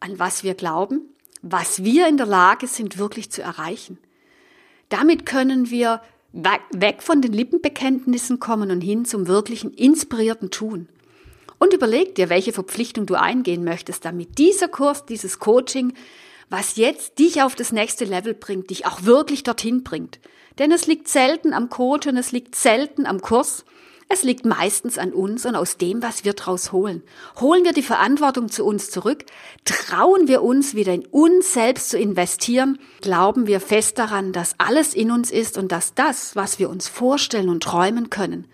an 0.00 0.18
was 0.18 0.42
wir 0.42 0.54
glauben, 0.54 1.02
was 1.42 1.84
wir 1.84 2.08
in 2.08 2.16
der 2.16 2.26
Lage 2.26 2.66
sind, 2.66 2.98
wirklich 2.98 3.30
zu 3.30 3.42
erreichen. 3.42 3.98
Damit 4.88 5.26
können 5.26 5.70
wir 5.70 6.00
weg 6.72 7.02
von 7.02 7.22
den 7.22 7.32
Lippenbekenntnissen 7.32 8.38
kommen 8.38 8.70
und 8.70 8.80
hin 8.80 9.04
zum 9.04 9.26
wirklichen 9.26 9.72
inspirierten 9.72 10.50
Tun. 10.50 10.88
Und 11.58 11.72
überleg 11.72 12.14
dir, 12.14 12.28
welche 12.28 12.52
Verpflichtung 12.52 13.06
du 13.06 13.14
eingehen 13.14 13.64
möchtest, 13.64 14.04
damit 14.04 14.38
dieser 14.38 14.68
Kurs, 14.68 15.06
dieses 15.06 15.38
Coaching 15.38 15.92
was 16.50 16.76
jetzt 16.76 17.18
dich 17.18 17.42
auf 17.42 17.54
das 17.54 17.72
nächste 17.72 18.04
Level 18.04 18.34
bringt, 18.34 18.70
dich 18.70 18.86
auch 18.86 19.02
wirklich 19.04 19.42
dorthin 19.42 19.82
bringt. 19.82 20.18
Denn 20.58 20.72
es 20.72 20.86
liegt 20.86 21.08
selten 21.08 21.52
am 21.52 21.68
Coach 21.68 22.06
und 22.06 22.16
es 22.16 22.32
liegt 22.32 22.54
selten 22.54 23.06
am 23.06 23.20
Kurs. 23.20 23.64
Es 24.10 24.22
liegt 24.22 24.46
meistens 24.46 24.96
an 24.96 25.12
uns 25.12 25.44
und 25.44 25.54
aus 25.54 25.76
dem, 25.76 26.02
was 26.02 26.24
wir 26.24 26.32
draus 26.32 26.72
holen. 26.72 27.02
Holen 27.40 27.64
wir 27.64 27.72
die 27.72 27.82
Verantwortung 27.82 28.48
zu 28.48 28.64
uns 28.64 28.90
zurück, 28.90 29.24
trauen 29.64 30.28
wir 30.28 30.42
uns 30.42 30.74
wieder 30.74 30.94
in 30.94 31.04
uns 31.06 31.52
selbst 31.52 31.90
zu 31.90 31.98
investieren, 31.98 32.78
glauben 33.02 33.46
wir 33.46 33.60
fest 33.60 33.98
daran, 33.98 34.32
dass 34.32 34.54
alles 34.58 34.94
in 34.94 35.10
uns 35.10 35.30
ist 35.30 35.58
und 35.58 35.72
dass 35.72 35.94
das, 35.94 36.34
was 36.36 36.58
wir 36.58 36.70
uns 36.70 36.88
vorstellen 36.88 37.50
und 37.50 37.62
träumen 37.62 38.08
können, 38.08 38.46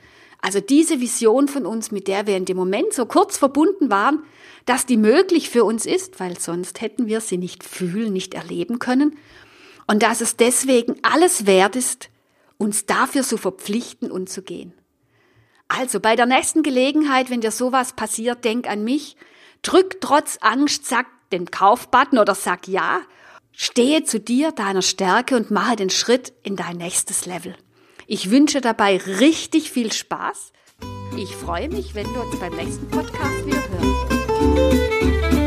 also 0.44 0.60
diese 0.60 1.00
Vision 1.00 1.48
von 1.48 1.64
uns, 1.64 1.90
mit 1.90 2.06
der 2.06 2.26
wir 2.26 2.36
in 2.36 2.44
dem 2.44 2.58
Moment 2.58 2.92
so 2.92 3.06
kurz 3.06 3.38
verbunden 3.38 3.88
waren, 3.88 4.24
dass 4.66 4.84
die 4.84 4.98
möglich 4.98 5.48
für 5.48 5.64
uns 5.64 5.86
ist, 5.86 6.20
weil 6.20 6.38
sonst 6.38 6.82
hätten 6.82 7.06
wir 7.06 7.22
sie 7.22 7.38
nicht 7.38 7.64
fühlen, 7.64 8.12
nicht 8.12 8.34
erleben 8.34 8.78
können. 8.78 9.16
Und 9.86 10.02
dass 10.02 10.20
es 10.20 10.36
deswegen 10.36 10.96
alles 11.00 11.46
wert 11.46 11.76
ist, 11.76 12.10
uns 12.58 12.84
dafür 12.84 13.22
zu 13.22 13.38
verpflichten 13.38 14.10
und 14.10 14.28
zu 14.28 14.42
gehen. 14.42 14.74
Also 15.68 16.00
bei 16.00 16.16
der 16.16 16.26
nächsten 16.26 16.62
Gelegenheit, 16.62 17.30
wenn 17.30 17.40
dir 17.40 17.50
sowas 17.50 17.94
passiert, 17.94 18.44
denk 18.44 18.68
an 18.68 18.84
mich, 18.84 19.16
drück 19.62 20.00
trotz 20.00 20.38
Angst, 20.40 20.86
sag 20.86 21.06
den 21.30 21.50
Kaufbutton 21.50 22.18
oder 22.18 22.34
sag 22.34 22.68
ja, 22.68 23.00
stehe 23.52 24.04
zu 24.04 24.20
dir, 24.20 24.52
deiner 24.52 24.82
Stärke 24.82 25.36
und 25.36 25.50
mache 25.50 25.76
den 25.76 25.90
Schritt 25.90 26.32
in 26.42 26.56
dein 26.56 26.76
nächstes 26.76 27.26
Level. 27.26 27.56
Ich 28.06 28.30
wünsche 28.30 28.60
dabei 28.60 28.98
richtig 28.98 29.70
viel 29.70 29.92
Spaß. 29.92 30.52
Ich 31.16 31.34
freue 31.34 31.68
mich, 31.68 31.94
wenn 31.94 32.12
wir 32.12 32.22
uns 32.22 32.38
beim 32.38 32.54
nächsten 32.54 32.88
Podcast 32.88 33.46
wieder 33.46 33.68
hören. 33.68 35.43